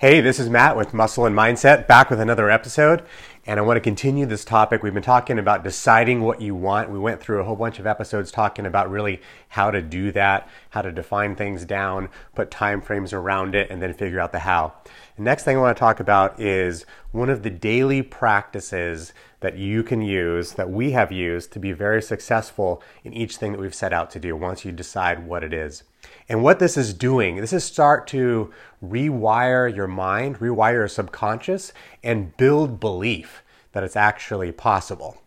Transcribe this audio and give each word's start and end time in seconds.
Hey, 0.00 0.20
this 0.20 0.38
is 0.38 0.48
Matt 0.48 0.76
with 0.76 0.94
Muscle 0.94 1.26
and 1.26 1.34
Mindset, 1.34 1.88
back 1.88 2.08
with 2.08 2.20
another 2.20 2.48
episode. 2.48 3.02
And 3.48 3.58
I 3.58 3.62
want 3.62 3.78
to 3.78 3.80
continue 3.80 4.26
this 4.26 4.44
topic. 4.44 4.82
We've 4.82 4.92
been 4.92 5.02
talking 5.02 5.38
about 5.38 5.64
deciding 5.64 6.20
what 6.20 6.42
you 6.42 6.54
want. 6.54 6.90
We 6.90 6.98
went 6.98 7.22
through 7.22 7.40
a 7.40 7.44
whole 7.44 7.56
bunch 7.56 7.78
of 7.78 7.86
episodes 7.86 8.30
talking 8.30 8.66
about 8.66 8.90
really 8.90 9.22
how 9.48 9.70
to 9.70 9.80
do 9.80 10.12
that, 10.12 10.46
how 10.68 10.82
to 10.82 10.92
define 10.92 11.34
things 11.34 11.64
down, 11.64 12.10
put 12.34 12.50
time 12.50 12.82
frames 12.82 13.14
around 13.14 13.54
it, 13.54 13.70
and 13.70 13.80
then 13.80 13.94
figure 13.94 14.20
out 14.20 14.32
the 14.32 14.40
how. 14.40 14.74
The 15.16 15.22
next 15.22 15.44
thing 15.44 15.56
I 15.56 15.60
want 15.60 15.74
to 15.74 15.80
talk 15.80 15.98
about 15.98 16.38
is 16.38 16.84
one 17.10 17.30
of 17.30 17.42
the 17.42 17.48
daily 17.48 18.02
practices 18.02 19.14
that 19.40 19.56
you 19.56 19.82
can 19.82 20.02
use, 20.02 20.52
that 20.52 20.68
we 20.68 20.90
have 20.90 21.10
used 21.10 21.50
to 21.52 21.58
be 21.58 21.72
very 21.72 22.02
successful 22.02 22.82
in 23.02 23.14
each 23.14 23.38
thing 23.38 23.52
that 23.52 23.60
we've 23.60 23.74
set 23.74 23.94
out 23.94 24.10
to 24.10 24.20
do 24.20 24.36
once 24.36 24.66
you 24.66 24.72
decide 24.72 25.26
what 25.26 25.42
it 25.42 25.54
is. 25.54 25.84
And 26.28 26.42
what 26.42 26.58
this 26.58 26.76
is 26.76 26.92
doing, 26.92 27.36
this 27.36 27.52
is 27.52 27.64
start 27.64 28.06
to 28.08 28.52
rewire 28.84 29.74
your 29.74 29.86
mind, 29.86 30.38
rewire 30.38 30.74
your 30.74 30.88
subconscious, 30.88 31.72
and 32.02 32.36
build 32.36 32.78
belief 32.78 33.37
that 33.78 33.84
it's 33.84 33.94
actually 33.94 34.50
possible. 34.50 35.22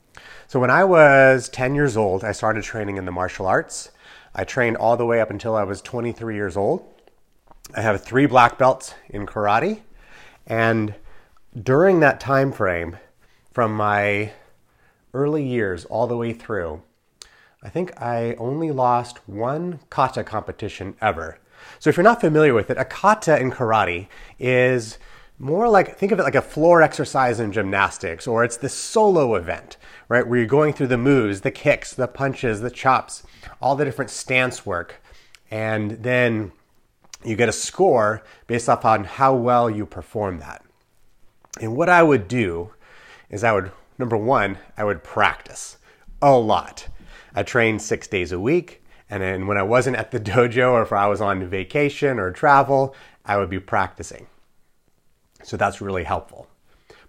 So 0.49 0.59
when 0.59 0.69
I 0.69 0.83
was 0.83 1.47
10 1.47 1.73
years 1.73 1.95
old, 1.95 2.25
I 2.25 2.33
started 2.33 2.65
training 2.65 2.97
in 2.97 3.05
the 3.05 3.11
martial 3.11 3.47
arts. 3.47 3.91
I 4.35 4.43
trained 4.43 4.75
all 4.75 4.97
the 4.97 5.05
way 5.05 5.21
up 5.21 5.29
until 5.29 5.55
I 5.55 5.63
was 5.63 5.81
23 5.81 6.35
years 6.35 6.57
old. 6.57 6.83
I 7.73 7.79
have 7.79 8.03
three 8.03 8.25
black 8.25 8.57
belts 8.57 8.93
in 9.09 9.25
karate, 9.25 9.79
and 10.45 10.95
during 11.57 12.01
that 12.01 12.19
time 12.19 12.51
frame, 12.51 12.97
from 13.53 13.73
my 13.73 14.33
early 15.13 15.47
years 15.47 15.85
all 15.85 16.05
the 16.05 16.17
way 16.17 16.33
through, 16.33 16.81
I 17.63 17.69
think 17.69 18.01
I 18.01 18.33
only 18.33 18.71
lost 18.71 19.29
one 19.29 19.79
kata 19.89 20.25
competition 20.25 20.95
ever. 20.99 21.39
So 21.79 21.89
if 21.89 21.95
you're 21.95 22.03
not 22.03 22.19
familiar 22.19 22.53
with 22.53 22.69
it, 22.69 22.77
a 22.77 22.83
kata 22.83 23.39
in 23.39 23.49
karate 23.49 24.07
is 24.37 24.97
more 25.41 25.67
like 25.67 25.97
think 25.97 26.11
of 26.11 26.19
it 26.19 26.23
like 26.23 26.35
a 26.35 26.41
floor 26.41 26.81
exercise 26.81 27.39
in 27.39 27.51
gymnastics 27.51 28.27
or 28.27 28.43
it's 28.43 28.57
the 28.57 28.69
solo 28.69 29.35
event 29.35 29.77
right 30.07 30.27
where 30.27 30.39
you're 30.39 30.47
going 30.47 30.73
through 30.73 30.87
the 30.87 30.97
moves 30.97 31.41
the 31.41 31.51
kicks 31.51 31.93
the 31.93 32.07
punches 32.07 32.61
the 32.61 32.71
chops 32.71 33.23
all 33.61 33.75
the 33.75 33.85
different 33.85 34.11
stance 34.11 34.65
work 34.65 35.01
and 35.49 35.91
then 36.03 36.51
you 37.23 37.35
get 37.35 37.49
a 37.49 37.53
score 37.53 38.23
based 38.47 38.69
off 38.69 38.85
on 38.85 39.03
how 39.03 39.33
well 39.33 39.69
you 39.69 39.85
perform 39.85 40.39
that 40.39 40.63
and 41.59 41.75
what 41.75 41.89
i 41.89 42.01
would 42.01 42.27
do 42.27 42.71
is 43.29 43.43
i 43.43 43.51
would 43.51 43.71
number 43.97 44.17
one 44.17 44.57
i 44.77 44.83
would 44.83 45.03
practice 45.03 45.77
a 46.21 46.31
lot 46.31 46.87
I 47.33 47.43
trained 47.43 47.81
six 47.81 48.07
days 48.07 48.31
a 48.31 48.39
week. 48.39 48.83
And 49.09 49.21
then 49.21 49.47
when 49.47 49.57
I 49.57 49.63
wasn't 49.63 49.97
at 49.97 50.11
the 50.11 50.19
dojo 50.19 50.71
or 50.71 50.81
if 50.81 50.93
I 50.93 51.07
was 51.07 51.21
on 51.21 51.47
vacation 51.47 52.19
or 52.19 52.31
travel, 52.31 52.95
I 53.25 53.37
would 53.37 53.49
be 53.49 53.59
practicing. 53.59 54.27
So 55.43 55.57
that's 55.57 55.81
really 55.81 56.03
helpful. 56.03 56.47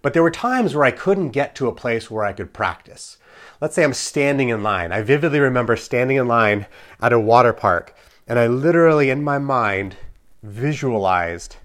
But 0.01 0.13
there 0.13 0.23
were 0.23 0.31
times 0.31 0.75
where 0.75 0.85
I 0.85 0.91
couldn't 0.91 1.29
get 1.29 1.55
to 1.55 1.67
a 1.67 1.75
place 1.75 2.11
where 2.11 2.25
I 2.25 2.33
could 2.33 2.53
practice. 2.53 3.17
Let's 3.61 3.75
say 3.75 3.83
I'm 3.83 3.93
standing 3.93 4.49
in 4.49 4.63
line. 4.63 4.91
I 4.91 5.01
vividly 5.01 5.39
remember 5.39 5.75
standing 5.75 6.17
in 6.17 6.27
line 6.27 6.67
at 7.01 7.13
a 7.13 7.19
water 7.19 7.53
park, 7.53 7.95
and 8.27 8.37
I 8.37 8.47
literally, 8.47 9.09
in 9.09 9.23
my 9.23 9.39
mind, 9.39 9.95
visualized 10.41 11.57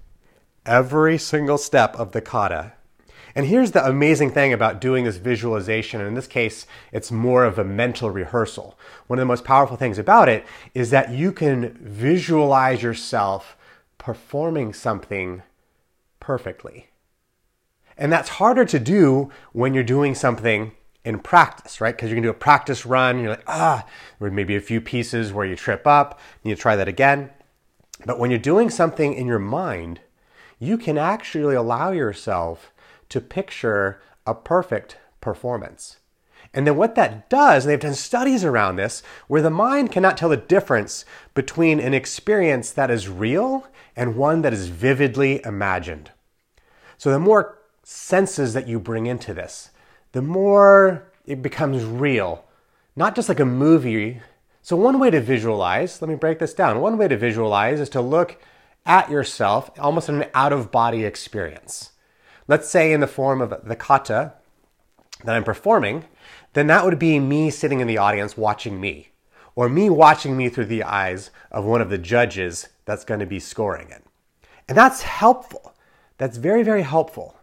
every 0.65 1.17
single 1.17 1.57
step 1.57 1.95
of 1.95 2.13
the 2.13 2.21
kata 2.21 2.73
and 3.35 3.47
here's 3.47 3.71
the 3.71 3.85
amazing 3.85 4.31
thing 4.31 4.53
about 4.53 4.81
doing 4.81 5.05
this 5.05 5.17
visualization. 5.17 6.01
And 6.01 6.07
in 6.07 6.13
this 6.13 6.27
case, 6.27 6.65
it's 6.91 7.11
more 7.11 7.45
of 7.45 7.59
a 7.59 7.63
mental 7.63 8.09
rehearsal. 8.09 8.77
One 9.07 9.19
of 9.19 9.21
the 9.21 9.27
most 9.27 9.45
powerful 9.45 9.77
things 9.77 9.99
about 9.99 10.29
it 10.29 10.45
is 10.73 10.89
that 10.89 11.11
you 11.11 11.31
can 11.31 11.77
visualize 11.79 12.81
yourself 12.81 13.55
performing 13.97 14.73
something 14.73 15.43
perfectly. 16.29 16.85
And 17.97 18.13
that's 18.13 18.37
harder 18.37 18.63
to 18.63 18.77
do 18.77 19.31
when 19.51 19.73
you're 19.73 19.83
doing 19.83 20.13
something 20.13 20.73
in 21.03 21.17
practice, 21.17 21.81
right? 21.81 21.95
Because 21.95 22.11
you 22.11 22.15
can 22.15 22.21
do 22.21 22.29
a 22.29 22.35
practice 22.35 22.85
run, 22.85 23.17
you're 23.17 23.31
like, 23.31 23.43
ah, 23.47 23.83
there 24.19 24.29
may 24.29 24.43
be 24.43 24.55
a 24.55 24.61
few 24.61 24.79
pieces 24.79 25.33
where 25.33 25.47
you 25.47 25.55
trip 25.55 25.87
up, 25.87 26.19
and 26.43 26.51
you 26.51 26.55
try 26.55 26.75
that 26.75 26.87
again. 26.87 27.31
But 28.05 28.19
when 28.19 28.29
you're 28.29 28.37
doing 28.37 28.69
something 28.69 29.15
in 29.15 29.25
your 29.25 29.39
mind, 29.39 30.01
you 30.59 30.77
can 30.77 30.99
actually 30.99 31.55
allow 31.55 31.89
yourself 31.89 32.71
to 33.09 33.19
picture 33.19 33.99
a 34.27 34.35
perfect 34.35 34.99
performance. 35.21 35.97
And 36.53 36.67
then 36.67 36.75
what 36.75 36.93
that 36.93 37.27
does, 37.31 37.65
and 37.65 37.71
they've 37.71 37.79
done 37.79 37.95
studies 37.95 38.45
around 38.45 38.75
this, 38.75 39.01
where 39.27 39.41
the 39.41 39.49
mind 39.49 39.91
cannot 39.91 40.15
tell 40.15 40.29
the 40.29 40.37
difference 40.37 41.05
between 41.33 41.79
an 41.79 41.95
experience 41.95 42.69
that 42.69 42.91
is 42.91 43.09
real 43.09 43.65
and 43.95 44.15
one 44.15 44.43
that 44.43 44.53
is 44.53 44.67
vividly 44.67 45.41
imagined. 45.43 46.11
So 46.99 47.09
the 47.09 47.17
more 47.17 47.57
senses 47.81 48.53
that 48.53 48.67
you 48.67 48.79
bring 48.79 49.07
into 49.07 49.33
this, 49.33 49.71
the 50.11 50.21
more 50.21 51.11
it 51.25 51.41
becomes 51.41 51.83
real, 51.83 52.45
not 52.95 53.15
just 53.15 53.29
like 53.29 53.39
a 53.39 53.45
movie. 53.45 54.21
So, 54.61 54.75
one 54.75 54.99
way 54.99 55.09
to 55.09 55.21
visualize, 55.21 55.99
let 56.01 56.09
me 56.09 56.15
break 56.15 56.37
this 56.37 56.53
down. 56.53 56.81
One 56.81 56.99
way 56.99 57.07
to 57.07 57.17
visualize 57.17 57.79
is 57.79 57.89
to 57.89 58.01
look 58.01 58.39
at 58.85 59.09
yourself 59.09 59.71
almost 59.79 60.09
in 60.09 60.21
an 60.21 60.29
out 60.35 60.53
of 60.53 60.71
body 60.71 61.03
experience 61.05 61.93
let's 62.49 62.67
say 62.67 62.91
in 62.91 62.99
the 62.99 63.07
form 63.07 63.41
of 63.41 63.53
the 63.63 63.75
kata 63.75 64.33
that 65.23 65.35
I'm 65.35 65.43
performing, 65.43 66.05
then 66.53 66.67
that 66.67 66.83
would 66.83 66.99
be 66.99 67.19
me 67.19 67.51
sitting 67.51 67.79
in 67.79 67.87
the 67.87 67.99
audience 67.99 68.35
watching 68.35 68.81
me, 68.81 69.11
or 69.55 69.69
me 69.69 69.89
watching 69.89 70.35
me 70.35 70.49
through 70.49 70.65
the 70.65 70.83
eyes 70.83 71.29
of 71.51 71.63
one 71.63 71.79
of 71.79 71.91
the 71.91 71.97
judges 71.97 72.67
that's 72.85 73.05
going 73.05 73.19
to 73.19 73.25
be 73.27 73.39
scoring 73.39 73.89
it. 73.91 74.03
And 74.67 74.75
that's 74.75 75.03
helpful. 75.03 75.73
That's 76.19 76.37
very, 76.37 76.61
very 76.61 76.83
helpful. 76.83 77.37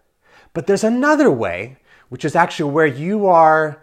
But 0.53 0.69
there's 0.69 0.85
another 0.85 1.31
way, 1.31 1.79
which 2.09 2.25
is 2.25 2.37
actually 2.37 2.71
where 2.71 2.87
you 2.87 3.27
are 3.27 3.83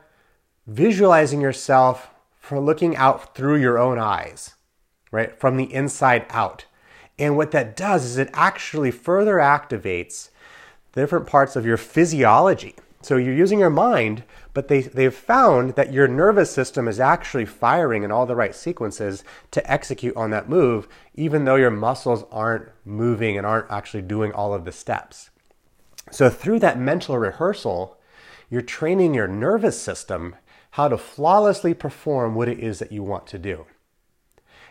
visualizing 0.66 1.42
yourself 1.42 2.10
for 2.40 2.60
looking 2.60 2.96
out 2.96 3.36
through 3.36 3.58
your 3.58 3.78
own 3.78 4.00
eyes, 4.00 4.56
right? 5.12 5.38
From 5.38 5.58
the 5.58 5.74
inside 5.74 6.26
out. 6.30 6.66
And 7.20 7.36
what 7.36 7.52
that 7.52 7.76
does 7.76 8.06
is 8.06 8.18
it 8.18 8.30
actually 8.34 8.92
further 8.92 9.36
activates 9.36 10.30
different 10.94 11.28
parts 11.28 11.56
of 11.56 11.66
your 11.66 11.78
physiology. 11.78 12.76
So 13.02 13.18
you're 13.18 13.34
using 13.34 13.60
your 13.60 13.70
mind, 13.70 14.24
but 14.54 14.68
they, 14.68 14.82
they've 14.82 15.14
found 15.14 15.72
that 15.72 15.94
your 15.94 16.08
nervous 16.08 16.52
system 16.52 16.88
is 16.88 17.00
actually 17.00 17.46
firing 17.46 18.04
in 18.04 18.12
all 18.12 18.26
the 18.26 18.36
right 18.36 18.56
sequences 18.56 19.24
to 19.52 19.72
execute 19.72 20.16
on 20.16 20.30
that 20.32 20.50
move, 20.50 20.88
even 21.16 21.46
though 21.46 21.56
your 21.56 21.72
muscles 21.72 22.26
aren't 22.32 22.70
moving 22.86 23.38
and 23.38 23.48
aren't 23.48 23.72
actually 23.72 24.04
doing 24.04 24.32
all 24.32 24.54
of 24.54 24.66
the 24.66 24.72
steps. 24.72 25.30
So 26.12 26.30
through 26.30 26.60
that 26.60 26.80
mental 26.80 27.18
rehearsal, 27.18 27.98
you're 28.50 28.62
training 28.62 29.14
your 29.14 29.28
nervous 29.28 29.82
system 29.82 30.36
how 30.72 30.88
to 30.88 30.98
flawlessly 30.98 31.74
perform 31.74 32.36
what 32.36 32.50
it 32.50 32.60
is 32.60 32.80
that 32.80 32.92
you 32.92 33.04
want 33.04 33.28
to 33.28 33.40
do. 33.40 33.66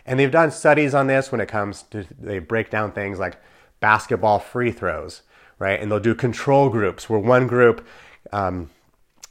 And 0.05 0.19
they've 0.19 0.31
done 0.31 0.51
studies 0.51 0.95
on 0.95 1.07
this 1.07 1.31
when 1.31 1.41
it 1.41 1.49
comes 1.49 1.83
to, 1.85 2.05
they 2.19 2.41
break 2.41 2.71
down 2.71 2.93
things 2.93 3.19
like 3.19 3.41
basketball 3.81 4.39
free 4.39 4.73
throws 4.73 5.23
right? 5.63 5.81
And 5.81 5.93
they'll 5.93 6.01
do 6.01 6.17
control 6.17 6.69
groups 6.69 7.09
where 7.09 7.21
one 7.21 7.47
group, 7.47 7.87
um, 8.33 8.71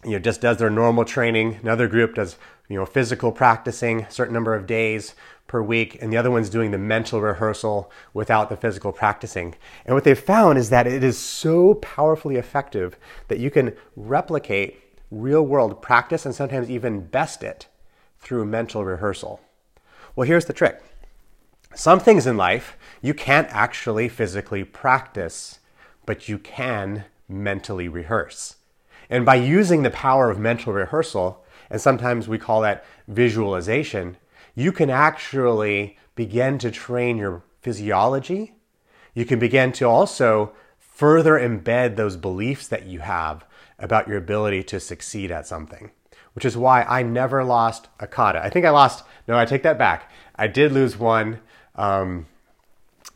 you 0.03 0.11
know, 0.11 0.19
just 0.19 0.41
does 0.41 0.57
their 0.57 0.69
normal 0.69 1.05
training. 1.05 1.59
Another 1.61 1.87
group 1.87 2.15
does, 2.15 2.37
you 2.67 2.77
know, 2.77 2.85
physical 2.85 3.31
practicing, 3.31 4.05
certain 4.09 4.33
number 4.33 4.55
of 4.55 4.65
days 4.65 5.15
per 5.47 5.61
week, 5.61 5.97
and 6.01 6.11
the 6.11 6.17
other 6.17 6.31
one's 6.31 6.49
doing 6.49 6.71
the 6.71 6.77
mental 6.77 7.21
rehearsal 7.21 7.91
without 8.13 8.49
the 8.49 8.55
physical 8.55 8.91
practicing. 8.91 9.55
And 9.85 9.93
what 9.93 10.03
they've 10.03 10.17
found 10.17 10.57
is 10.57 10.69
that 10.69 10.87
it 10.87 11.03
is 11.03 11.17
so 11.17 11.75
powerfully 11.75 12.37
effective 12.37 12.97
that 13.27 13.39
you 13.39 13.51
can 13.51 13.75
replicate 13.95 14.79
real 15.11 15.43
world 15.43 15.81
practice 15.81 16.25
and 16.25 16.33
sometimes 16.33 16.69
even 16.69 17.05
best 17.05 17.43
it 17.43 17.67
through 18.17 18.45
mental 18.45 18.85
rehearsal. 18.85 19.41
Well, 20.15 20.27
here's 20.27 20.45
the 20.45 20.53
trick. 20.53 20.81
Some 21.75 21.99
things 21.99 22.27
in 22.27 22.37
life 22.37 22.77
you 23.01 23.13
can't 23.13 23.47
actually 23.49 24.09
physically 24.09 24.63
practice 24.63 25.59
but 26.05 26.27
you 26.27 26.37
can 26.37 27.05
mentally 27.27 27.87
rehearse. 27.87 28.55
And 29.11 29.25
by 29.25 29.35
using 29.35 29.83
the 29.83 29.91
power 29.91 30.31
of 30.31 30.39
mental 30.39 30.71
rehearsal, 30.71 31.43
and 31.69 31.81
sometimes 31.81 32.29
we 32.29 32.39
call 32.39 32.61
that 32.61 32.85
visualization, 33.09 34.15
you 34.55 34.71
can 34.71 34.89
actually 34.89 35.97
begin 36.15 36.57
to 36.59 36.71
train 36.71 37.17
your 37.17 37.43
physiology. 37.61 38.55
You 39.13 39.25
can 39.25 39.37
begin 39.37 39.73
to 39.73 39.85
also 39.85 40.53
further 40.79 41.33
embed 41.33 41.97
those 41.97 42.15
beliefs 42.15 42.69
that 42.69 42.85
you 42.85 42.99
have 42.99 43.45
about 43.77 44.07
your 44.07 44.17
ability 44.17 44.63
to 44.63 44.79
succeed 44.79 45.29
at 45.29 45.45
something, 45.45 45.91
which 46.33 46.45
is 46.45 46.55
why 46.55 46.83
I 46.83 47.03
never 47.03 47.43
lost 47.43 47.89
a 47.99 48.07
kata. 48.07 48.41
I 48.41 48.49
think 48.49 48.65
I 48.65 48.69
lost, 48.69 49.03
no, 49.27 49.37
I 49.37 49.43
take 49.43 49.63
that 49.63 49.77
back. 49.77 50.09
I 50.35 50.47
did 50.47 50.71
lose 50.71 50.97
one, 50.97 51.39
um, 51.75 52.27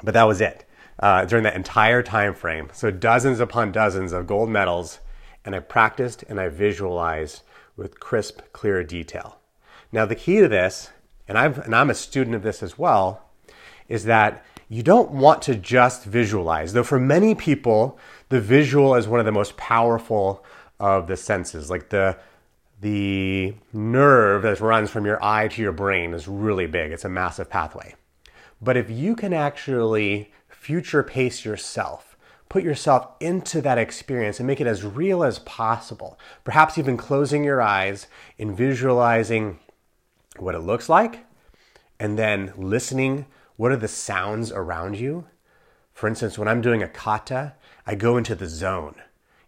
but 0.03 0.13
that 0.13 0.23
was 0.23 0.41
it 0.41 0.65
uh, 0.99 1.23
during 1.25 1.43
that 1.43 1.55
entire 1.55 2.03
time 2.03 2.33
frame. 2.33 2.69
So 2.73 2.91
dozens 2.91 3.39
upon 3.39 3.71
dozens 3.71 4.11
of 4.11 4.27
gold 4.27 4.49
medals, 4.49 4.99
and 5.45 5.55
I 5.55 5.59
practiced 5.59 6.23
and 6.27 6.39
I 6.39 6.49
visualized 6.49 7.43
with 7.77 7.99
crisp, 7.99 8.41
clear 8.51 8.83
detail. 8.83 9.39
Now 9.91 10.05
the 10.05 10.15
key 10.15 10.39
to 10.39 10.47
this, 10.47 10.89
and, 11.27 11.37
I've, 11.37 11.59
and 11.59 11.75
I'm 11.75 11.89
a 11.89 11.95
student 11.95 12.35
of 12.35 12.43
this 12.43 12.63
as 12.63 12.77
well, 12.77 13.21
is 13.87 14.05
that 14.05 14.43
you 14.67 14.81
don't 14.81 15.11
want 15.11 15.41
to 15.43 15.55
just 15.55 16.03
visualize, 16.05 16.73
though 16.73 16.83
for 16.83 16.99
many 16.99 17.35
people, 17.35 17.99
the 18.29 18.41
visual 18.41 18.95
is 18.95 19.07
one 19.07 19.19
of 19.19 19.25
the 19.25 19.31
most 19.31 19.55
powerful 19.57 20.43
of 20.79 21.07
the 21.07 21.17
senses. 21.17 21.69
Like 21.69 21.89
the 21.89 22.17
the 22.81 23.55
nerve 23.71 24.41
that 24.41 24.59
runs 24.59 24.89
from 24.89 25.05
your 25.05 25.23
eye 25.23 25.47
to 25.47 25.61
your 25.61 25.71
brain 25.71 26.13
is 26.13 26.27
really 26.27 26.67
big. 26.67 26.91
It's 26.91 27.05
a 27.05 27.09
massive 27.09 27.49
pathway. 27.49 27.95
But 28.61 28.75
if 28.75 28.89
you 28.89 29.15
can 29.15 29.33
actually 29.33 30.31
future 30.49 31.01
pace 31.03 31.45
yourself, 31.45 32.14
put 32.49 32.63
yourself 32.63 33.07
into 33.19 33.61
that 33.61 33.77
experience 33.77 34.39
and 34.39 34.47
make 34.47 34.61
it 34.61 34.67
as 34.67 34.83
real 34.83 35.23
as 35.23 35.39
possible, 35.39 36.19
perhaps 36.43 36.77
even 36.77 36.97
closing 36.97 37.43
your 37.43 37.61
eyes 37.61 38.07
and 38.37 38.55
visualizing 38.55 39.59
what 40.37 40.55
it 40.55 40.59
looks 40.59 40.89
like, 40.89 41.25
and 41.99 42.17
then 42.19 42.53
listening 42.57 43.25
what 43.55 43.71
are 43.71 43.77
the 43.77 43.87
sounds 43.87 44.51
around 44.51 44.97
you. 44.97 45.25
For 45.93 46.07
instance, 46.07 46.37
when 46.37 46.47
I'm 46.47 46.61
doing 46.61 46.83
a 46.83 46.89
kata, 46.89 47.53
I 47.87 47.95
go 47.95 48.17
into 48.17 48.35
the 48.35 48.47
zone. 48.47 48.95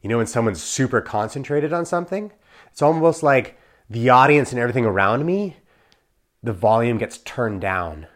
You 0.02 0.10
know, 0.10 0.18
when 0.18 0.28
someone's 0.28 0.64
super 0.64 1.02
concentrated 1.02 1.74
on 1.74 1.86
something, 1.86 2.32
it's 2.72 2.82
almost 2.82 3.24
like 3.24 3.60
the 3.90 4.10
audience 4.10 4.52
and 4.52 4.60
everything 4.60 4.86
around 4.86 5.26
me, 5.26 5.58
the 6.42 6.54
volume 6.54 6.98
gets 6.98 7.18
turned 7.20 7.62
down 7.62 8.08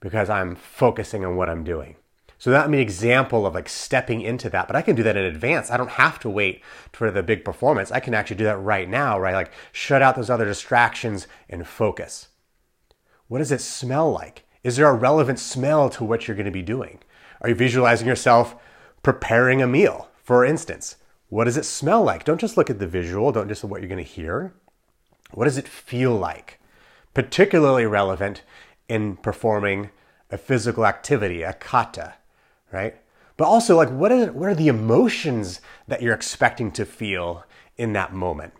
because 0.00 0.28
I'm 0.28 0.54
focusing 0.54 1.24
on 1.24 1.36
what 1.36 1.48
I'm 1.48 1.64
doing. 1.64 1.96
So 2.38 2.50
that 2.50 2.66
would 2.66 2.72
be 2.72 2.78
an 2.78 2.82
example 2.82 3.46
of 3.46 3.54
like 3.54 3.68
stepping 3.68 4.20
into 4.20 4.50
that, 4.50 4.66
but 4.66 4.76
I 4.76 4.82
can 4.82 4.96
do 4.96 5.02
that 5.02 5.16
in 5.16 5.24
advance. 5.24 5.70
I 5.70 5.76
don't 5.76 5.90
have 5.90 6.18
to 6.20 6.30
wait 6.30 6.62
for 6.92 7.10
the 7.10 7.22
big 7.22 7.44
performance. 7.44 7.90
I 7.90 8.00
can 8.00 8.14
actually 8.14 8.36
do 8.36 8.44
that 8.44 8.58
right 8.58 8.88
now, 8.88 9.18
right? 9.18 9.34
Like 9.34 9.52
shut 9.72 10.02
out 10.02 10.16
those 10.16 10.30
other 10.30 10.44
distractions 10.44 11.26
and 11.48 11.66
focus. 11.66 12.28
What 13.28 13.38
does 13.38 13.52
it 13.52 13.60
smell 13.60 14.12
like? 14.12 14.44
Is 14.62 14.76
there 14.76 14.88
a 14.88 14.94
relevant 14.94 15.38
smell 15.38 15.88
to 15.90 16.04
what 16.04 16.26
you're 16.26 16.36
going 16.36 16.44
to 16.46 16.50
be 16.50 16.62
doing? 16.62 16.98
Are 17.40 17.48
you 17.48 17.54
visualizing 17.54 18.06
yourself 18.06 18.56
preparing 19.02 19.62
a 19.62 19.66
meal, 19.66 20.08
for 20.22 20.44
instance? 20.44 20.96
What 21.28 21.44
does 21.44 21.56
it 21.56 21.64
smell 21.64 22.02
like? 22.02 22.24
Don't 22.24 22.40
just 22.40 22.56
look 22.56 22.70
at 22.70 22.78
the 22.78 22.86
visual, 22.86 23.32
don't 23.32 23.48
just 23.48 23.64
what 23.64 23.80
you're 23.80 23.88
going 23.88 24.04
to 24.04 24.10
hear. 24.10 24.54
What 25.32 25.44
does 25.44 25.58
it 25.58 25.68
feel 25.68 26.14
like? 26.14 26.60
Particularly 27.12 27.86
relevant 27.86 28.42
in 28.88 29.16
performing 29.16 29.90
a 30.30 30.38
physical 30.38 30.86
activity, 30.86 31.42
a 31.42 31.52
kata, 31.52 32.14
right? 32.74 32.96
But 33.36 33.46
also, 33.46 33.76
like, 33.76 33.90
what 33.90 34.12
are, 34.12 34.32
what 34.32 34.48
are 34.48 34.54
the 34.54 34.68
emotions 34.68 35.60
that 35.88 36.02
you're 36.02 36.14
expecting 36.14 36.70
to 36.72 36.84
feel 36.84 37.44
in 37.76 37.92
that 37.92 38.12
moment? 38.12 38.52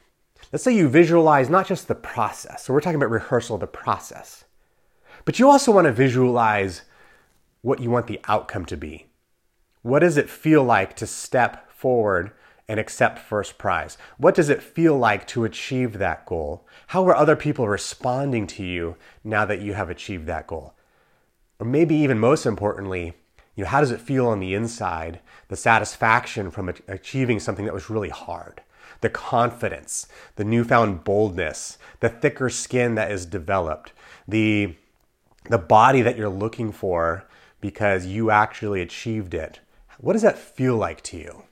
Let's 0.53 0.63
say 0.63 0.73
you 0.73 0.89
visualize 0.89 1.51
not 1.51 1.67
just 1.67 1.89
the 1.89 1.95
process. 1.95 2.65
So 2.65 2.73
we're 2.73 2.81
talking 2.81 2.97
about 2.97 3.11
rehearsal, 3.11 3.59
the 3.59 3.67
process. 3.67 4.45
But 5.25 5.39
you 5.39 5.51
also 5.51 5.73
want 5.73 5.87
to 5.87 5.93
visualize 5.93 6.83
what 7.63 7.81
you 7.81 7.91
want 7.91 8.07
the 8.07 8.21
outcome 8.29 8.65
to 8.67 8.77
be. 8.77 9.07
What 9.83 10.01
does 10.01 10.17
it 10.17 10.31
feel 10.31 10.63
like 10.63 10.95
to 10.97 11.07
step 11.07 11.71
forward 11.73 12.33
and 12.69 12.79
accept 12.79 13.19
first 13.19 13.59
prize? 13.59 13.99
What 14.17 14.35
does 14.35 14.49
it 14.49 14.63
feel 14.63 14.97
like 14.97 15.27
to 15.29 15.45
achieve 15.45 15.99
that 15.99 16.25
goal? 16.25 16.67
How 16.89 17.07
are 17.07 17.17
other 17.17 17.37
people 17.37 17.69
responding 17.69 18.47
to 18.49 18.65
you 18.65 18.97
now 19.23 19.45
that 19.45 19.61
you 19.61 19.75
have 19.75 19.91
achieved 19.91 20.27
that 20.27 20.47
goal? 20.47 20.75
Or 21.59 21.67
maybe 21.67 21.95
even 21.97 22.19
most 22.19 22.47
importantly, 22.47 23.15
you 23.55 23.65
know, 23.65 23.71
how 23.71 23.81
does 23.81 23.91
it 23.91 24.01
feel 24.01 24.27
on 24.27 24.41
the 24.41 24.55
inside? 24.55 25.21
The 25.49 25.57
satisfaction 25.57 26.51
from 26.51 26.73
achieving 26.89 27.39
something 27.39 27.65
that 27.65 27.75
was 27.75 27.91
really 27.91 28.09
hard, 28.09 28.63
the 29.01 29.11
confidence, 29.11 30.09
the 30.37 30.45
newfound 30.45 31.05
boldness, 31.05 31.79
the 32.01 32.09
thicker 32.09 32.51
skin 32.51 32.95
that 32.97 33.11
is 33.11 33.27
developed, 33.27 33.93
the 34.27 34.75
the 35.51 35.59
body 35.59 36.01
that 36.01 36.17
you're 36.17 36.29
looking 36.31 36.73
for 36.73 37.27
because 37.61 38.07
you 38.07 38.31
actually 38.31 38.81
achieved 38.81 39.35
it. 39.35 39.61
What 39.99 40.15
does 40.15 40.23
that 40.23 40.39
feel 40.39 40.77
like 40.77 41.03
to 41.03 41.19
you? 41.19 41.45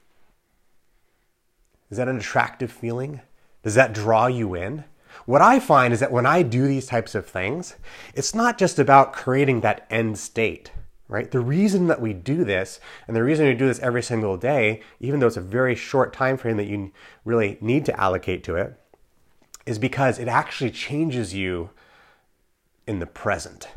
Is 1.90 1.98
that 1.98 2.08
an 2.08 2.16
attractive 2.16 2.72
feeling? 2.72 3.20
Does 3.62 3.74
that 3.74 3.92
draw 3.92 4.26
you 4.26 4.54
in? 4.54 4.84
What 5.26 5.42
I 5.42 5.60
find 5.60 5.92
is 5.92 6.00
that 6.00 6.10
when 6.10 6.24
I 6.24 6.42
do 6.42 6.66
these 6.66 6.86
types 6.86 7.14
of 7.14 7.26
things, 7.26 7.76
it's 8.14 8.34
not 8.34 8.56
just 8.56 8.78
about 8.78 9.12
creating 9.12 9.60
that 9.60 9.86
end 9.90 10.18
state, 10.18 10.72
right? 11.12 11.30
The 11.30 11.40
reason 11.40 11.86
that 11.88 12.00
we 12.00 12.12
do 12.12 12.44
this, 12.44 12.80
and 13.06 13.14
the 13.14 13.22
reason 13.22 13.46
we 13.46 13.54
do 13.54 13.66
this 13.66 13.78
every 13.80 14.02
single 14.02 14.36
day, 14.36 14.80
even 15.00 15.20
though 15.20 15.26
it's 15.26 15.36
a 15.36 15.42
very 15.42 15.74
short 15.74 16.12
time 16.12 16.36
frame 16.36 16.56
that 16.56 16.66
you 16.66 16.92
really 17.24 17.58
need 17.60 17.84
to 17.86 18.00
allocate 18.00 18.42
to 18.44 18.56
it, 18.56 18.78
is 19.66 19.78
because 19.78 20.18
it 20.18 20.28
actually 20.28 20.70
changes 20.70 21.34
you 21.34 21.70
in 22.86 22.98
the 22.98 23.06
present. 23.06 23.68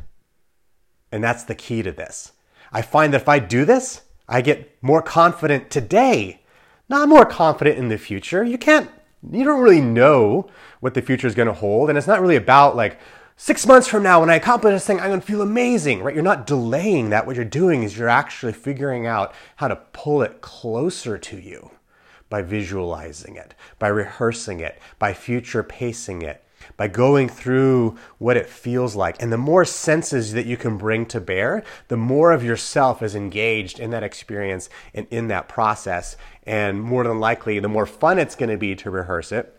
And 1.11 1.23
that's 1.23 1.43
the 1.43 1.55
key 1.55 1.83
to 1.83 1.91
this. 1.91 2.31
I 2.71 2.81
find 2.81 3.13
that 3.13 3.21
if 3.21 3.29
I 3.29 3.39
do 3.39 3.65
this, 3.65 4.01
I 4.27 4.41
get 4.41 4.81
more 4.81 5.01
confident 5.01 5.69
today 5.69 6.41
not 6.89 7.09
more 7.09 7.25
confident 7.25 7.77
in 7.77 7.89
the 7.89 7.97
future. 7.97 8.43
You 8.43 8.57
can't, 8.57 8.89
you 9.31 9.43
don't 9.43 9.61
really 9.61 9.81
know 9.81 10.49
what 10.79 10.93
the 10.93 11.01
future 11.01 11.27
is 11.27 11.35
going 11.35 11.47
to 11.47 11.53
hold. 11.53 11.89
And 11.89 11.97
it's 11.97 12.07
not 12.07 12.21
really 12.21 12.35
about 12.35 12.75
like, 12.75 12.99
six 13.35 13.65
months 13.65 13.87
from 13.87 14.03
now, 14.03 14.19
when 14.19 14.29
I 14.29 14.35
accomplish 14.35 14.73
this 14.73 14.85
thing, 14.85 14.99
I'm 14.99 15.09
going 15.09 15.21
to 15.21 15.25
feel 15.25 15.41
amazing, 15.41 16.01
right? 16.01 16.13
You're 16.13 16.23
not 16.23 16.47
delaying 16.47 17.09
that. 17.09 17.25
What 17.25 17.35
you're 17.35 17.45
doing 17.45 17.83
is 17.83 17.97
you're 17.97 18.09
actually 18.09 18.53
figuring 18.53 19.05
out 19.05 19.33
how 19.57 19.67
to 19.67 19.75
pull 19.93 20.21
it 20.21 20.41
closer 20.41 21.17
to 21.17 21.37
you 21.37 21.71
by 22.29 22.41
visualizing 22.41 23.35
it, 23.35 23.53
by 23.77 23.87
rehearsing 23.87 24.59
it, 24.59 24.79
by 24.97 25.13
future 25.13 25.63
pacing 25.63 26.21
it, 26.21 26.43
by 26.77 26.87
going 26.87 27.29
through 27.29 27.95
what 28.17 28.35
it 28.35 28.49
feels 28.49 28.95
like. 28.95 29.21
And 29.21 29.31
the 29.31 29.37
more 29.37 29.65
senses 29.65 30.33
that 30.33 30.47
you 30.47 30.57
can 30.57 30.77
bring 30.77 31.05
to 31.07 31.21
bear, 31.21 31.63
the 31.89 31.97
more 31.97 32.31
of 32.31 32.43
yourself 32.43 33.03
is 33.03 33.15
engaged 33.15 33.79
in 33.79 33.91
that 33.91 34.01
experience 34.01 34.69
and 34.93 35.05
in 35.11 35.27
that 35.27 35.47
process. 35.47 36.17
And 36.43 36.81
more 36.81 37.03
than 37.03 37.19
likely, 37.19 37.59
the 37.59 37.67
more 37.67 37.85
fun 37.85 38.17
it's 38.17 38.35
going 38.35 38.49
to 38.49 38.57
be 38.57 38.75
to 38.75 38.89
rehearse 38.89 39.31
it, 39.31 39.53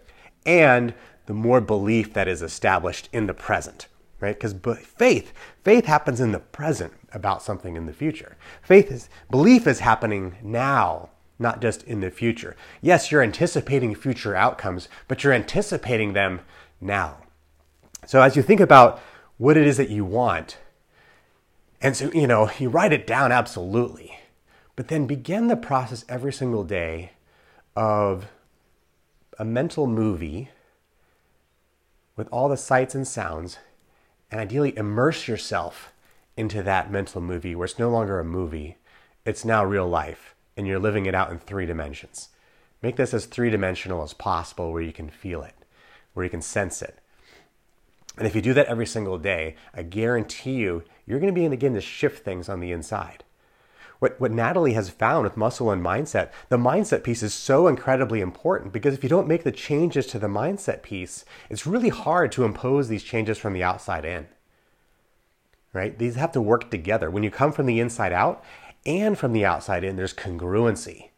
and 0.44 0.94
the 1.26 1.34
more 1.34 1.60
belief 1.60 2.12
that 2.14 2.28
is 2.28 2.42
established 2.42 3.08
in 3.12 3.26
the 3.26 3.34
present, 3.34 3.88
right? 4.20 4.38
Because 4.38 4.54
faith, 4.82 5.32
faith 5.62 5.84
happens 5.84 6.20
in 6.20 6.32
the 6.32 6.38
present 6.38 6.92
about 7.12 7.42
something 7.42 7.76
in 7.76 7.86
the 7.86 7.92
future. 7.92 8.36
Faith 8.62 8.90
is, 8.90 9.08
belief 9.30 9.66
is 9.66 9.80
happening 9.80 10.36
now 10.42 11.10
not 11.38 11.60
just 11.60 11.82
in 11.82 12.00
the 12.00 12.10
future. 12.10 12.56
Yes, 12.80 13.10
you're 13.10 13.22
anticipating 13.22 13.94
future 13.94 14.34
outcomes, 14.34 14.88
but 15.08 15.22
you're 15.22 15.32
anticipating 15.32 16.12
them 16.12 16.40
now. 16.80 17.18
So 18.06 18.22
as 18.22 18.36
you 18.36 18.42
think 18.42 18.60
about 18.60 19.00
what 19.36 19.56
it 19.56 19.66
is 19.66 19.76
that 19.76 19.90
you 19.90 20.04
want, 20.04 20.58
and 21.80 21.96
so, 21.96 22.10
you 22.12 22.26
know, 22.26 22.50
you 22.58 22.70
write 22.70 22.92
it 22.92 23.06
down 23.06 23.32
absolutely, 23.32 24.18
but 24.76 24.88
then 24.88 25.06
begin 25.06 25.48
the 25.48 25.56
process 25.56 26.04
every 26.08 26.32
single 26.32 26.64
day 26.64 27.12
of 27.74 28.26
a 29.38 29.44
mental 29.44 29.86
movie 29.86 30.48
with 32.16 32.28
all 32.32 32.48
the 32.48 32.56
sights 32.56 32.94
and 32.94 33.06
sounds, 33.06 33.58
and 34.30 34.40
ideally 34.40 34.76
immerse 34.76 35.28
yourself 35.28 35.92
into 36.36 36.62
that 36.62 36.90
mental 36.90 37.20
movie 37.20 37.54
where 37.54 37.66
it's 37.66 37.78
no 37.78 37.90
longer 37.90 38.18
a 38.18 38.24
movie, 38.24 38.76
it's 39.24 39.44
now 39.44 39.64
real 39.64 39.88
life, 39.88 40.34
and 40.56 40.66
you're 40.66 40.78
living 40.78 41.06
it 41.06 41.14
out 41.14 41.30
in 41.30 41.38
three 41.38 41.66
dimensions. 41.66 42.30
Make 42.82 42.96
this 42.96 43.14
as 43.14 43.26
three 43.26 43.50
dimensional 43.50 44.02
as 44.02 44.12
possible 44.12 44.72
where 44.72 44.82
you 44.82 44.92
can 44.92 45.10
feel 45.10 45.42
it 45.42 45.54
where 46.16 46.24
you 46.24 46.30
can 46.30 46.40
sense 46.40 46.80
it. 46.80 46.98
And 48.16 48.26
if 48.26 48.34
you 48.34 48.40
do 48.40 48.54
that 48.54 48.68
every 48.68 48.86
single 48.86 49.18
day, 49.18 49.54
I 49.74 49.82
guarantee 49.82 50.54
you, 50.54 50.82
you're 51.04 51.20
going 51.20 51.34
to 51.34 51.50
begin 51.50 51.74
to 51.74 51.80
shift 51.82 52.24
things 52.24 52.48
on 52.48 52.60
the 52.60 52.72
inside. 52.72 53.22
What, 53.98 54.20
what 54.20 54.30
Natalie 54.30 54.74
has 54.74 54.90
found 54.90 55.24
with 55.24 55.36
muscle 55.36 55.70
and 55.70 55.82
mindset, 55.82 56.30
the 56.48 56.58
mindset 56.58 57.02
piece 57.02 57.22
is 57.22 57.32
so 57.32 57.66
incredibly 57.66 58.20
important 58.20 58.72
because 58.72 58.94
if 58.94 59.02
you 59.02 59.08
don't 59.08 59.28
make 59.28 59.44
the 59.44 59.52
changes 59.52 60.06
to 60.08 60.18
the 60.18 60.26
mindset 60.26 60.82
piece, 60.82 61.24
it's 61.48 61.66
really 61.66 61.88
hard 61.88 62.30
to 62.32 62.44
impose 62.44 62.88
these 62.88 63.02
changes 63.02 63.38
from 63.38 63.52
the 63.52 63.62
outside 63.62 64.04
in. 64.04 64.26
Right? 65.72 65.98
These 65.98 66.16
have 66.16 66.32
to 66.32 66.40
work 66.40 66.70
together. 66.70 67.10
When 67.10 67.22
you 67.22 67.30
come 67.30 67.52
from 67.52 67.66
the 67.66 67.80
inside 67.80 68.12
out 68.12 68.44
and 68.84 69.18
from 69.18 69.32
the 69.32 69.44
outside 69.44 69.84
in, 69.84 69.96
there's 69.96 70.14
congruency. 70.14 71.10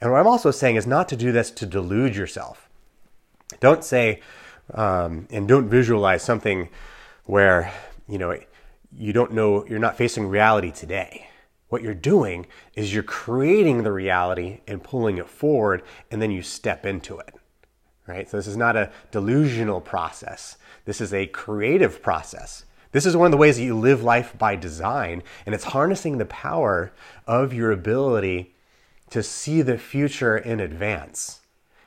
And 0.00 0.10
what 0.10 0.20
I'm 0.20 0.26
also 0.26 0.50
saying 0.50 0.76
is 0.76 0.86
not 0.86 1.08
to 1.08 1.16
do 1.16 1.32
this 1.32 1.50
to 1.52 1.66
delude 1.66 2.16
yourself. 2.16 2.68
Don't 3.60 3.84
say, 3.84 4.20
um, 4.74 5.26
and 5.30 5.46
don't 5.46 5.68
visualize 5.68 6.22
something 6.22 6.68
where, 7.24 7.72
you 8.08 8.18
know, 8.18 8.38
you 8.92 9.12
don't 9.12 9.32
know, 9.32 9.66
you're 9.66 9.78
not 9.78 9.96
facing 9.96 10.28
reality 10.28 10.70
today. 10.70 11.28
What 11.76 11.82
you're 11.82 11.92
doing 11.92 12.46
is 12.74 12.94
you're 12.94 13.02
creating 13.02 13.82
the 13.82 13.92
reality 13.92 14.60
and 14.66 14.82
pulling 14.82 15.18
it 15.18 15.28
forward, 15.28 15.82
and 16.10 16.22
then 16.22 16.30
you 16.30 16.40
step 16.40 16.86
into 16.86 17.18
it. 17.18 17.34
Right? 18.06 18.26
So, 18.30 18.38
this 18.38 18.46
is 18.46 18.56
not 18.56 18.76
a 18.76 18.90
delusional 19.10 19.82
process. 19.82 20.56
This 20.86 21.02
is 21.02 21.12
a 21.12 21.26
creative 21.26 22.00
process. 22.00 22.64
This 22.92 23.04
is 23.04 23.14
one 23.14 23.26
of 23.26 23.30
the 23.30 23.36
ways 23.36 23.58
that 23.58 23.64
you 23.64 23.76
live 23.76 24.02
life 24.02 24.38
by 24.38 24.56
design, 24.56 25.22
and 25.44 25.54
it's 25.54 25.64
harnessing 25.64 26.16
the 26.16 26.24
power 26.24 26.94
of 27.26 27.52
your 27.52 27.72
ability 27.72 28.54
to 29.10 29.22
see 29.22 29.60
the 29.60 29.76
future 29.76 30.38
in 30.38 30.60
advance. 30.60 31.40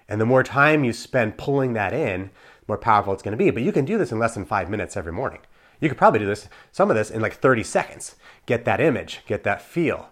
And 0.07 0.21
the 0.21 0.25
more 0.27 0.43
time 0.43 0.83
you 0.83 0.93
spend 0.93 1.39
pulling 1.39 1.73
that 1.73 1.93
in, 1.93 2.29
the 2.59 2.65
more 2.67 2.77
powerful 2.77 3.11
it's 3.11 3.23
going 3.23 3.35
to 3.35 3.43
be. 3.43 3.49
But 3.49 3.63
you 3.63 3.71
can 3.71 3.85
do 3.85 3.97
this 3.97 4.11
in 4.11 4.19
less 4.19 4.35
than 4.35 4.45
five 4.45 4.69
minutes 4.69 4.95
every 4.95 5.13
morning. 5.13 5.39
You 5.79 5.89
could 5.89 5.97
probably 5.97 6.19
do 6.19 6.25
this, 6.25 6.49
some 6.71 6.89
of 6.89 6.95
this 6.95 7.09
in 7.09 7.21
like 7.21 7.35
30 7.35 7.63
seconds. 7.63 8.15
Get 8.45 8.65
that 8.65 8.81
image, 8.81 9.21
get 9.27 9.43
that 9.43 9.61
feel. 9.61 10.09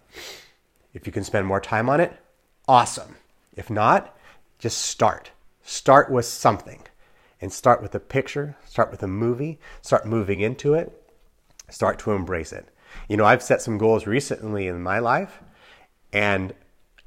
If 0.93 1.05
you 1.05 1.11
can 1.11 1.23
spend 1.23 1.45
more 1.45 1.59
time 1.59 1.89
on 1.89 1.99
it, 1.99 2.17
awesome. 2.67 3.15
If 3.55 3.69
not, 3.69 4.17
just 4.59 4.79
start. 4.79 5.31
Start 5.61 6.09
with 6.09 6.25
something 6.25 6.83
and 7.41 7.51
start 7.51 7.81
with 7.81 7.93
a 7.93 7.99
picture, 7.99 8.55
start 8.65 8.91
with 8.91 9.03
a 9.03 9.07
movie, 9.07 9.59
start 9.81 10.05
moving 10.05 10.39
into 10.39 10.73
it, 10.73 10.91
start 11.69 11.99
to 11.99 12.11
embrace 12.11 12.51
it. 12.53 12.69
You 13.09 13.17
know, 13.17 13.25
I've 13.25 13.43
set 13.43 13.61
some 13.61 13.77
goals 13.77 14.07
recently 14.07 14.67
in 14.67 14.81
my 14.81 14.99
life, 14.99 15.41
and 16.13 16.53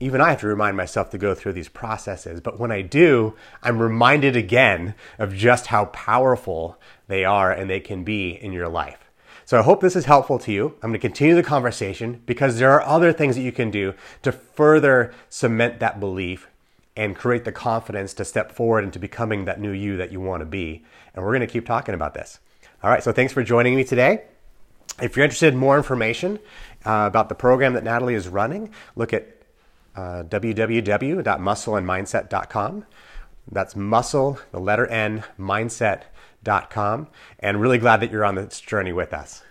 even 0.00 0.22
I 0.22 0.30
have 0.30 0.40
to 0.40 0.46
remind 0.46 0.78
myself 0.78 1.10
to 1.10 1.18
go 1.18 1.34
through 1.34 1.52
these 1.52 1.68
processes. 1.68 2.40
But 2.40 2.58
when 2.58 2.72
I 2.72 2.80
do, 2.80 3.34
I'm 3.62 3.78
reminded 3.78 4.34
again 4.34 4.94
of 5.18 5.34
just 5.34 5.66
how 5.66 5.86
powerful 5.86 6.80
they 7.06 7.24
are 7.24 7.52
and 7.52 7.68
they 7.68 7.80
can 7.80 8.02
be 8.02 8.30
in 8.30 8.52
your 8.52 8.68
life. 8.68 9.10
So 9.44 9.58
I 9.58 9.62
hope 9.62 9.80
this 9.80 9.96
is 9.96 10.06
helpful 10.06 10.38
to 10.38 10.52
you. 10.52 10.74
I'm 10.76 10.90
going 10.90 10.92
to 10.94 10.98
continue 10.98 11.34
the 11.34 11.42
conversation 11.42 12.22
because 12.24 12.58
there 12.58 12.70
are 12.72 12.82
other 12.82 13.12
things 13.12 13.36
that 13.36 13.42
you 13.42 13.52
can 13.52 13.70
do 13.70 13.94
to 14.22 14.32
further 14.32 15.12
cement 15.28 15.80
that 15.80 16.00
belief 16.00 16.48
and 16.96 17.16
create 17.16 17.44
the 17.44 17.52
confidence 17.52 18.14
to 18.14 18.24
step 18.24 18.52
forward 18.52 18.84
into 18.84 18.98
becoming 18.98 19.44
that 19.44 19.60
new 19.60 19.72
you 19.72 19.96
that 19.98 20.12
you 20.12 20.20
want 20.20 20.40
to 20.40 20.46
be. 20.46 20.84
And 21.14 21.24
we're 21.24 21.32
going 21.32 21.40
to 21.40 21.46
keep 21.46 21.66
talking 21.66 21.94
about 21.94 22.14
this. 22.14 22.38
All 22.82 22.90
right, 22.90 23.02
so 23.02 23.12
thanks 23.12 23.32
for 23.32 23.42
joining 23.42 23.74
me 23.74 23.84
today. 23.84 24.22
If 25.02 25.16
you're 25.16 25.24
interested 25.24 25.52
in 25.52 25.58
more 25.58 25.76
information 25.76 26.38
uh, 26.86 27.04
about 27.06 27.28
the 27.28 27.34
program 27.34 27.74
that 27.74 27.84
Natalie 27.84 28.14
is 28.14 28.28
running, 28.28 28.72
look 28.96 29.12
at 29.12 29.39
uh, 29.96 30.24
www.muscleandmindset.com. 30.24 32.86
That's 33.50 33.74
muscle, 33.74 34.38
the 34.52 34.60
letter 34.60 34.86
N, 34.86 35.24
mindset.com. 35.38 37.08
And 37.38 37.60
really 37.60 37.78
glad 37.78 38.00
that 38.00 38.12
you're 38.12 38.24
on 38.24 38.36
this 38.36 38.60
journey 38.60 38.92
with 38.92 39.12
us. 39.12 39.42